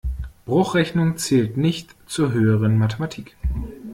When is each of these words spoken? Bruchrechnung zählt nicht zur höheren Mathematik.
Bruchrechnung 0.47 1.17
zählt 1.17 1.57
nicht 1.57 1.95
zur 2.07 2.31
höheren 2.31 2.75
Mathematik. 2.75 3.37